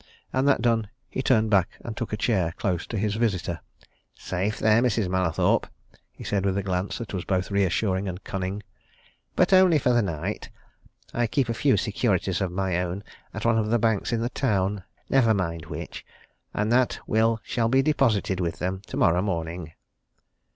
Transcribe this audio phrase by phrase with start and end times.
[0.33, 3.59] And that done, he turned back and took a chair, close to his visitor.
[4.15, 5.07] "Safe there, Mrs.
[5.07, 5.67] Mallathorpe,"
[6.11, 8.63] he said with a glance that was both reassuring and cunning.
[9.35, 10.49] "But only for the night.
[11.13, 14.29] I keep a few securities of my own at one of the banks in the
[14.29, 16.03] town never mind which
[16.51, 19.73] and that will shall be deposited with them tomorrow morning."